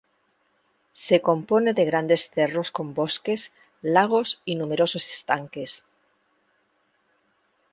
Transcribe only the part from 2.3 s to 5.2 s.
cerros con bosques, lagos y numerosos